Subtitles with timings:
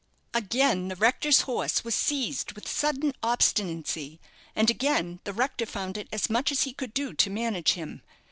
[0.33, 4.19] Again the rector's horse was seized with sudden obstinacy,
[4.55, 8.01] and again the rector found it as much as he could do to manage him.